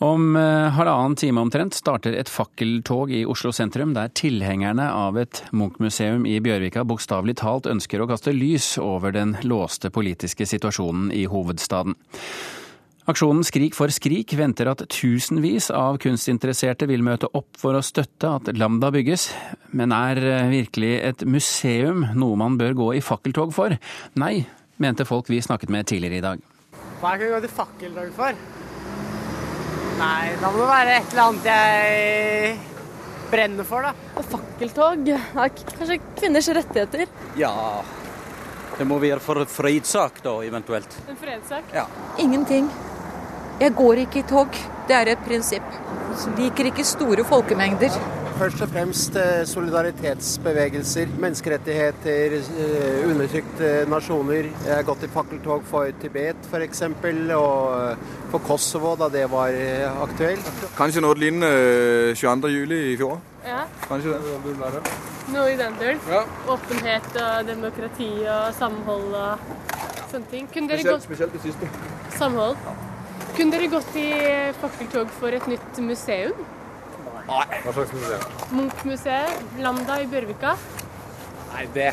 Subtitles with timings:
[0.00, 5.42] Om eh, halvannen time omtrent starter et fakkeltog i Oslo sentrum, der tilhengerne av et
[5.52, 11.26] Munch-museum i Bjørvika bokstavelig talt ønsker å kaste lys over den låste politiske situasjonen i
[11.28, 11.98] hovedstaden.
[13.12, 18.32] Aksjonen Skrik for skrik venter at tusenvis av kunstinteresserte vil møte opp for å støtte
[18.38, 19.28] at Lambda bygges,
[19.76, 23.76] men er eh, virkelig et museum noe man bør gå i fakkeltog for?
[24.16, 24.46] Nei,
[24.80, 26.50] mente folk vi snakket med tidligere i dag.
[27.04, 28.44] Hva kan vi gå til fakkeltog for?
[30.00, 32.54] Nei, da må det være et eller annet jeg
[33.30, 34.12] brenner for, da.
[34.16, 37.10] Og fakkeltog er kanskje kvinners rettigheter?
[37.38, 37.52] Ja,
[38.78, 40.96] det må være for fredssak da, eventuelt.
[41.10, 41.68] En fredssak?
[41.76, 41.84] Ja.
[42.18, 42.70] Ingenting.
[43.60, 44.56] Jeg går ikke i tog.
[44.88, 45.76] Det er et prinsipp.
[46.38, 47.92] Liker ikke store folkemengder.
[48.40, 54.46] Først og fremst eh, solidaritetsbevegelser, menneskerettigheter, eh, undertrykte nasjoner.
[54.64, 59.52] Jeg har gått i fakkeltog for Tibet f.eks., og eh, for Kosovo da det var
[60.06, 60.48] aktuelt.
[60.78, 62.72] Kanskje noe lignende 22.07.
[62.78, 63.18] i fjor?
[63.44, 63.66] Ja.
[63.90, 64.94] Kanskje det?
[65.34, 66.00] Noe i den duren?
[66.08, 66.22] Ja.
[66.54, 69.52] Åpenhet og demokrati og samhold og
[70.14, 70.48] sånne ting.
[70.54, 71.68] Kunne dere Spesielt, gått spesielt det siste.
[72.16, 72.56] Samhold?
[73.36, 74.08] Kunne dere gått i
[74.64, 76.40] fakkeltog for et nytt museum?
[77.30, 78.22] Hva slags museum?
[78.58, 80.56] Munch-museet, Lambda i Bjørvika?
[81.52, 81.92] Nei, det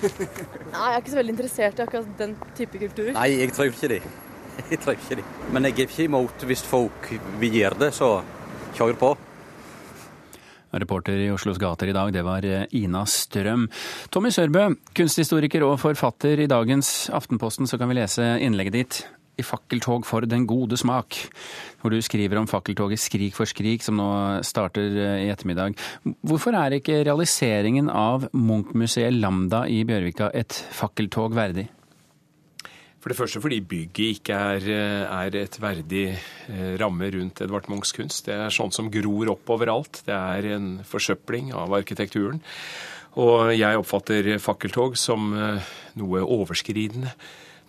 [0.00, 3.10] Nei, jeg er ikke så veldig interessert i akkurat den type kultur.
[3.16, 4.02] Nei, jeg tror ikke det.
[4.70, 5.24] Jeg tror ikke det.
[5.54, 7.06] Men jeg er ikke imot hvis folk
[7.40, 8.08] vil gjøre det, så
[8.76, 9.10] kjør på.
[10.82, 13.64] Reporter i Oslos gater i dag, det var eh, Ina Strøm.
[14.12, 16.44] Tommy Sørbø, kunsthistoriker og forfatter.
[16.44, 19.00] I dagens Aftenposten så kan vi lese innlegget ditt
[19.40, 21.16] i Fakkeltog for den gode smak,
[21.80, 24.10] hvor du skriver om fakkeltoget Skrik for skrik, som nå
[24.46, 25.76] starter eh, i ettermiddag.
[26.20, 31.70] Hvorfor er ikke realiseringen av Munch-museet Lambda i Bjørvika et fakkeltog verdig?
[33.00, 34.66] For det første fordi bygget ikke er,
[35.08, 38.26] er, et verdig eh, ramme rundt Edvard Munchs kunst.
[38.28, 40.02] Det er sånt som gror opp overalt.
[40.04, 42.42] Det er en forsøpling av arkitekturen.
[43.18, 47.14] Og jeg oppfatter fakkeltog som eh, noe overskridende.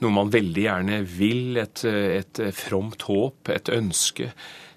[0.01, 1.61] Noe man veldig gjerne vil.
[1.61, 4.31] Et, et fromt håp, et ønske.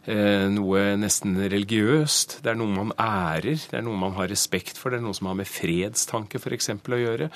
[0.04, 2.38] Eh, noe nesten religiøst.
[2.44, 4.92] Det er noe man ærer, det er noe man har respekt for.
[4.92, 6.74] Det er noe som har med fredstanke f.eks.
[6.76, 7.30] å gjøre.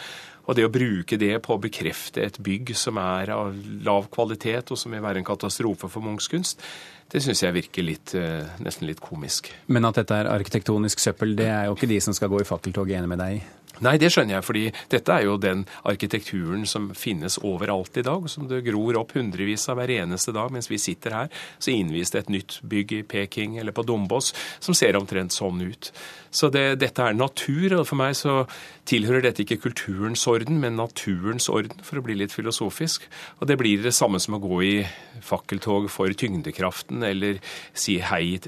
[0.48, 4.72] Og det å bruke det på å bekrefte et bygg som er av lav kvalitet,
[4.72, 6.64] og som vil være en katastrofe for Munchs kunst,
[7.12, 9.52] det syns jeg virker litt, eh, nesten litt komisk.
[9.68, 12.48] Men at dette er arkitektonisk søppel, det er jo ikke de som skal gå i
[12.48, 13.42] fakkeltog enig med deg i?
[13.84, 18.26] Nei, det skjønner jeg, fordi dette er jo den arkitekturen som finnes overalt i dag,
[18.30, 21.28] som det gror opp hundrevis av hver eneste dag mens vi sitter her.
[21.62, 25.62] Så innvis det et nytt bygg i Peking eller på Dombås som ser omtrent sånn
[25.62, 25.92] ut.
[26.30, 28.42] Så det, dette er natur, og for meg så
[28.88, 33.08] tilhører dette ikke kulturens orden, men naturens orden, for å bli litt filosofisk.
[33.40, 34.76] Og det blir det samme som å gå i
[35.24, 37.40] fakkeltog for tyngdekraften, eller
[37.72, 38.38] si hei,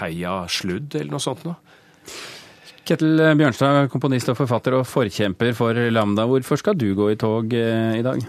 [0.00, 1.60] heia sludd, eller noe sånt noe.
[2.88, 6.24] Ketil Bjørnstad, komponist og forfatter og forkjemper for Lambda.
[6.24, 8.22] Hvorfor skal du gå i tog eh, i dag?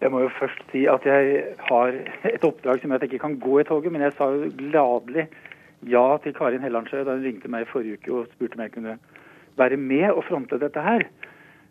[0.00, 1.96] Jeg må jo først si at jeg har
[2.30, 4.52] et oppdrag som gjør at jeg ikke kan gå i toget, men jeg sa jo
[4.60, 5.26] gladelig
[5.88, 8.74] ja til Karin Hellandsjø da hun ringte meg i forrige uke og spurte om jeg
[8.76, 8.96] kunne
[9.60, 11.06] være med og fronte dette her.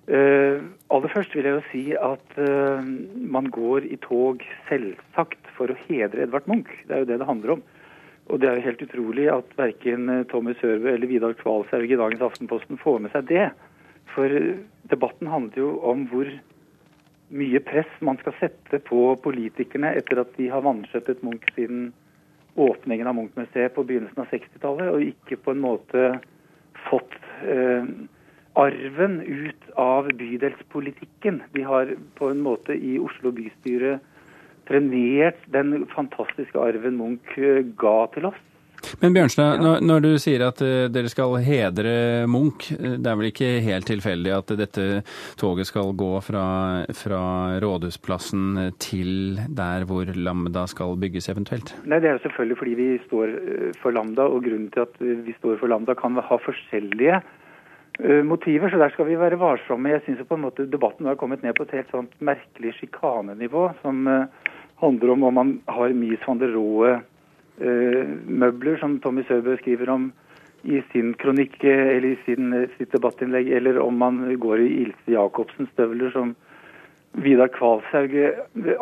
[0.09, 2.81] Uh, aller først vil jeg jo si at uh,
[3.35, 6.71] man går i tog selvsagt for å hedre Edvard Munch.
[6.87, 7.63] Det er jo det det handler om.
[8.29, 12.25] Og det er jo helt utrolig at verken Tommy Sørbø eller Vidar Kvalshaug i dagens
[12.25, 13.47] Aftenposten får med seg det.
[14.13, 14.33] For
[14.89, 16.29] debatten handler jo om hvor
[17.29, 21.91] mye press man skal sette på politikerne etter at de har vanskjøttet Munch siden
[22.55, 26.05] åpningen av Munch-museet på begynnelsen av 60-tallet, og ikke på en måte
[26.89, 27.87] fått eh,
[28.59, 31.41] arven ut av bydelspolitikken.
[31.53, 33.99] De har på en måte i Oslo bystyre
[34.69, 38.45] trenert den fantastiske arven Munch eh, ga til oss.
[39.01, 41.93] Men Bjørnstad, når, når, du sier at uh, dere skal hedre
[42.29, 44.85] Munch, eh, det er vel ikke helt tilfeldig at dette
[45.39, 46.45] toget skal gå fra,
[46.97, 47.23] fra
[47.61, 51.75] Rådhusplassen til der hvor Lambda skal bygges eventuelt?
[51.85, 53.35] Nei, Det er jo selvfølgelig fordi vi står
[53.83, 57.21] for Lambda, og grunnen til at vi står for Lambda kan ha forskjellige
[58.23, 59.91] motiver, så der skal vi være varsomme.
[59.91, 63.65] Jeg syns på en måte debatten har kommet ned på et helt sånt merkelig sjikanenivå,
[63.81, 64.07] som
[64.79, 67.18] handler om om man har Mies van der Rohe Eh,
[67.59, 70.09] møbler, som Tommy Søbø skriver om
[70.63, 74.69] i sin kronikk eh, eller i sin, eh, sitt debattinnlegg, eller om man går i
[74.83, 76.35] Ilse Jacobsens støvler, som
[77.23, 78.11] Vidar Kvalshaug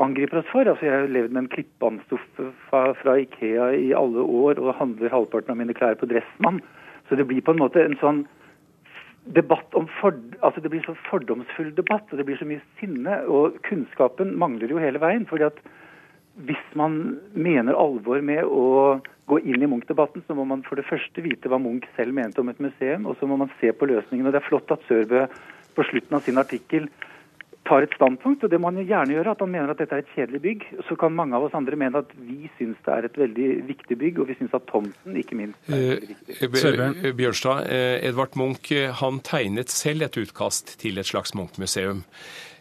[0.04, 0.68] angriper oss for.
[0.68, 5.54] Altså, jeg har levd med en klippbåndstoffe fra, Ikea i alle år og handler halvparten
[5.54, 6.60] av mine klær på Dressmann.
[7.08, 8.26] Så det blir på en måte en sånn
[9.32, 13.22] debatt om for, altså Det blir så fordomsfull debatt, og det blir så mye sinne.
[13.32, 15.26] Og kunnskapen mangler jo hele veien.
[15.26, 15.64] fordi at
[16.46, 20.86] hvis man mener alvor med å gå inn i Munch-debatten, så må man for det
[20.88, 23.90] første vite hva Munch selv mente om et museum, og så må man se på
[23.90, 24.28] løsningen.
[24.28, 25.26] Og Det er flott at Sørbø
[25.76, 26.88] på slutten av sin artikkel
[27.68, 29.94] tar et standpunkt, og det må han jo gjerne gjøre, at han mener at dette
[29.98, 30.66] er et kjedelig bygg.
[30.88, 33.98] Så kan mange av oss andre mene at vi syns det er et veldig viktig
[34.02, 36.50] bygg, og vi syns at tomten ikke minst er Eh, viktig.
[37.04, 42.04] B- Bjørnstad, eh, Edvard Munch eh, han tegnet selv et utkast til et slags Munch-museum.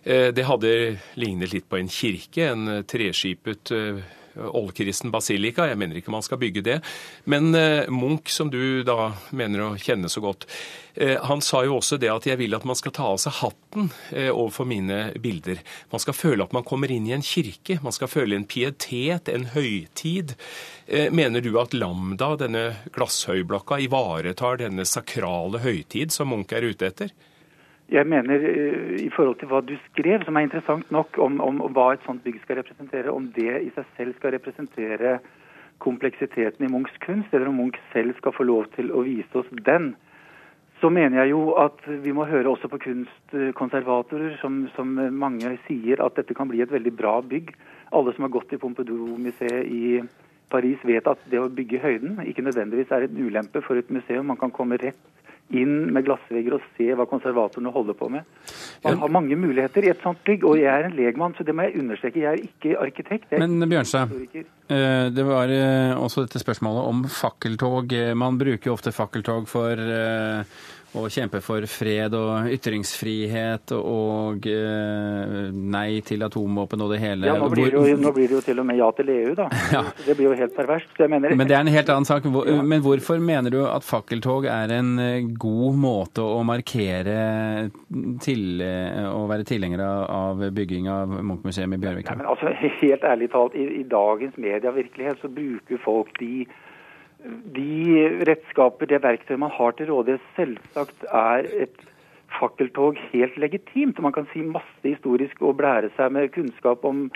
[0.05, 4.03] Eh, Det hadde lignet litt på en kirke, en treskipet eh,
[4.37, 5.67] oldkristen basilika.
[5.71, 6.81] Jeg mener ikke man skal bygge det.
[7.25, 10.47] Men eh, Munch, som du da mener å kjenne så godt,
[10.95, 13.39] eh, han sa jo også det at jeg vil at man skal ta av seg
[13.41, 15.63] hatten eh, overfor mine bilder.
[15.93, 17.79] Man skal føle at man kommer inn i en kirke.
[17.85, 20.37] Man skal føle en pietet, en høytid.
[20.87, 22.67] Eh, Mener du at Lambda, denne
[22.97, 27.17] glasshøyblokka, ivaretar denne sakrale høytid som Munch er ute etter?
[27.93, 31.61] Jeg mener eh, i forhold til hva du skrev, som er interessant nok, om, om
[31.71, 35.19] hva et sånt bygg skal representere, om det i seg selv skal representere
[35.85, 39.51] kompleksiteten i Munchs kunst, eller om Munch selv skal få lov til å vise oss
[39.69, 39.93] den,
[40.81, 46.03] så mener jeg jo at vi må høre også på kunstkonservatorer, som, som mange sier
[46.05, 47.55] at dette kan bli et veldig bra bygg.
[47.97, 50.03] Alle som har gått i Pompidou-museet i
[50.53, 54.29] Paris vet at det å bygge høyden ikke nødvendigvis er en ulempe for et museum.
[54.29, 55.01] Man kan komme rett
[55.55, 58.27] inn med glassvegger og se hva konservatorene holder på med.
[58.85, 61.55] Man har mange muligheter i et sånt bygg, og jeg er en legmann, så det
[61.55, 62.23] må jeg understreke.
[62.25, 63.31] Jeg er ikke arkitekt.
[63.31, 67.93] Er Men Bjørnstad, eh, det var eh, også dette spørsmålet om fakkeltog.
[67.93, 69.79] Eh, Man bruker jo ofte fakkeltog for
[70.97, 77.27] å kjempe for fred og ytringsfrihet og eh, nei til atomvåpen og det hele.
[77.29, 79.35] Ja, nå blir, det jo, nå blir det jo til og med ja til EU,
[79.39, 79.49] da.
[79.77, 79.83] Ja.
[80.07, 80.95] Det blir jo helt perverst.
[81.11, 82.25] mener jeg Men det er en helt annen sak.
[82.31, 87.19] Men hvorfor mener du at fakkeltog er en eh, god måte å markere
[88.25, 92.15] til eh, å være tilhenger av- av bygging av Munch-museet i Bjørvika?
[92.15, 92.55] Nei, men altså,
[92.87, 96.47] Helt ærlig talt, i, i dagens medievirkelighet så bruker folk de,
[97.25, 100.25] de redskaper, det verktøyet man har til rådighet.
[100.37, 101.87] Selvsagt er et
[102.39, 103.99] fakkeltog helt legitimt.
[104.03, 107.07] Man kan si masse historisk og blære seg med kunnskap om,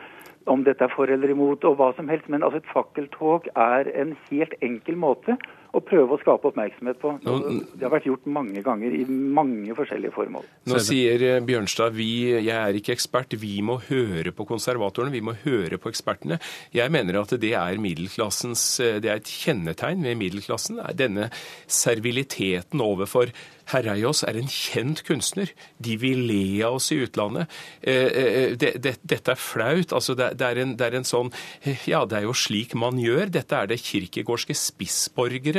[0.51, 2.29] om dette er for eller imot og hva som helst.
[2.29, 5.37] Men altså, et fakkeltog er en helt enkel måte
[5.75, 7.13] å prøve å skape oppmerksomhet på.
[7.23, 10.45] Nå- Det har vært gjort mange ganger i mange forskjellige formål.
[10.67, 12.09] Nå sier eh, Bjørnstad vi,
[12.43, 16.41] jeg er ikke ekspert, vi må høre på konservatorene, vi må høre på ekspertene.
[16.75, 20.81] Jeg mener at det er middelklassens, eh, det er et kjennetegn ved middelklassen.
[20.99, 21.31] Denne
[21.91, 23.31] serviliteten overfor
[23.71, 25.53] Herreios er en kjent kunstner.
[25.79, 27.47] De vil le av oss i utlandet.
[27.87, 29.93] Eh, det, det, dette er flaut.
[29.95, 31.31] Altså det, er en, det er en sånn
[31.87, 33.31] Ja, det er jo slik man gjør.
[33.31, 34.57] Dette er det kirkegårdske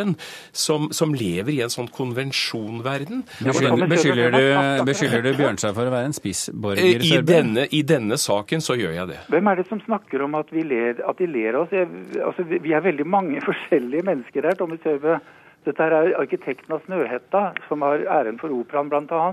[0.01, 0.15] spissborgeren
[0.51, 3.23] som, som lever i en sånn konvensjonverden.
[3.45, 7.05] Beskylder, beskylder, du, beskylder du Bjørnstad for å være en spissborger?
[7.05, 9.19] I denne, I denne saken så gjør jeg det.
[9.31, 11.75] Hvem er det som snakker om at, vi ler, at de ler av oss?
[11.75, 11.87] Jeg,
[12.25, 14.57] altså, vi er veldig mange forskjellige mennesker her.
[14.59, 15.19] Tommy Søve.
[15.65, 19.25] Dette her er arkitekten av Snøhetta, som har æren for operaen bl.a.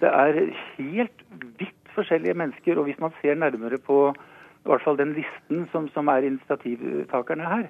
[0.00, 0.38] Det er
[0.78, 1.26] helt
[1.60, 2.80] vidt forskjellige mennesker.
[2.80, 7.44] Og hvis man ser nærmere på i hvert fall den listen som, som er initiativtakerne
[7.46, 7.68] her,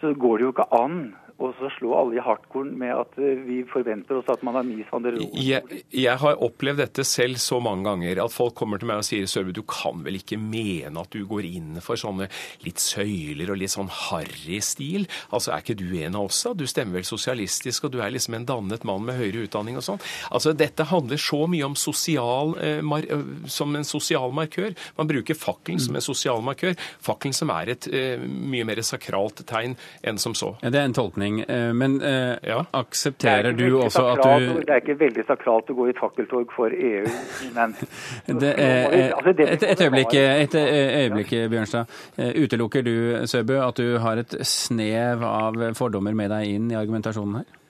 [0.00, 0.98] så går det jo ikke an
[1.36, 4.64] å så slå alle i hardkorn med at eh, vi forventer oss at man har
[4.66, 5.42] mye van der Rohe.
[5.42, 9.08] Jeg, jeg har opplevd dette selv så mange ganger at folk kommer til meg og
[9.08, 12.30] sier Sørbø, du kan vel ikke mene at du går inn for sånne
[12.64, 15.04] litt søyler og litt sånn harry stil?
[15.28, 16.54] Altså, er ikke du en av oss, da?
[16.56, 19.84] Du stemmer vel sosialistisk, og du er liksom en dannet mann med høyere utdanning og
[19.84, 20.00] sånn.
[20.30, 24.72] Altså, dette handler så mye om sosial, eh, mar, eh, som en sosial markør.
[24.96, 26.76] Man bruker fakkelen som en sosial markør.
[27.04, 29.76] Fakkelen som er et eh, mye mer sakralt tegn
[30.06, 30.54] enn som så.
[30.62, 31.25] Ja, det er en tolkning.
[31.46, 32.58] Eh, Men eh, Ja.
[32.60, 35.90] Er aksepterer du også også at du Det er ikke veldig sakralt å gå i
[35.94, 37.04] et fakkeltog for EU,
[37.56, 37.74] men
[38.40, 41.86] det, eh, Altså, det- et, et øyeblikk, et eh, øyeblikk, Bjørnstad.
[42.18, 42.94] Eh, Utelukker du,
[43.26, 47.65] Søbø, at du har et snev av fordommer med deg inn i argumentasjonen her?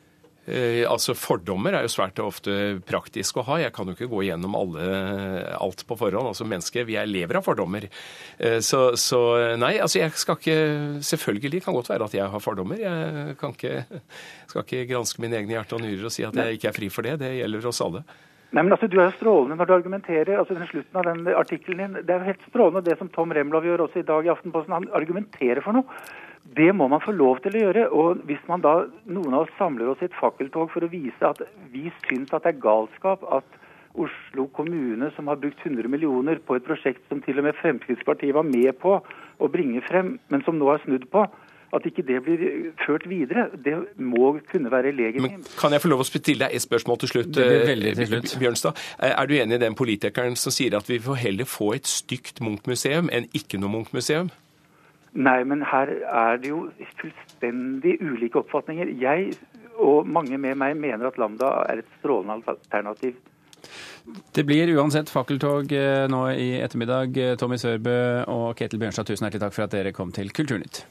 [0.47, 3.59] Eh, altså Fordommer er jo svært ofte praktisk å ha.
[3.65, 4.85] Jeg kan jo ikke gå gjennom alle,
[5.59, 6.31] alt på forhånd.
[6.31, 7.89] Altså Mennesker, vi er lever av fordommer.
[8.39, 9.21] Eh, så, så
[9.59, 10.55] nei, altså jeg skal ikke
[11.07, 12.79] Selvfølgelig kan godt være at jeg har fordommer.
[12.81, 14.03] Jeg kan ikke,
[14.51, 16.89] skal ikke granske mine egne hjerte og nyrer og si at jeg ikke er fri
[16.93, 17.19] for det.
[17.23, 18.05] Det gjelder oss alle.
[18.55, 20.39] Nei, men altså, Du er strålende når du argumenterer.
[20.39, 23.35] altså den Slutten av den artikkelen din Det er jo helt strålende det som Tom
[23.35, 24.73] Remlov gjør også i dag i Aftenposten.
[24.73, 25.99] Han argumenterer for noe.
[26.55, 27.89] Det må man få lov til å gjøre.
[27.91, 31.27] og Hvis man da, noen av oss samler oss i et fakkeltog for å vise
[31.27, 33.45] at vi syns at det er galskap at
[33.97, 38.35] Oslo kommune, som har brukt 100 millioner på et prosjekt som til og med Fremskrittspartiet
[38.37, 38.99] var med på
[39.41, 41.23] å bringe frem, men som nå har snudd på,
[41.73, 42.43] at ikke det blir
[42.85, 45.57] ført videre, det må kunne være Men legitimt.
[45.59, 47.37] kan jeg få lov å stille deg et spørsmål til slutt?
[47.41, 48.37] Eh, til slutt.
[48.39, 51.75] Bjørnstad, Eh, er du enig i den politikeren som sier at vi får heller få
[51.75, 54.31] et stygt Munch-museum enn ikke noe Munch-museum?
[55.17, 56.67] Nei, men her er det jo
[57.01, 58.91] fullstendig ulike oppfatninger.
[59.01, 59.33] Jeg
[59.81, 63.17] og mange med meg mener at Lambda er et strålende alternativ.
[64.37, 67.17] Det blir uansett fakkeltog eh, nå i ettermiddag.
[67.41, 67.97] Tommy Sørbø
[68.31, 70.87] og Ketil Bjørnstad, tusen hjertelig takk for at dere kom til Kulturnytt.